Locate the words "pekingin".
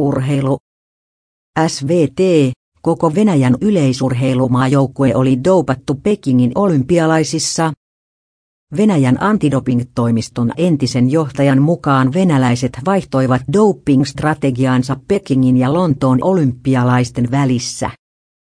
5.94-6.52, 15.08-15.56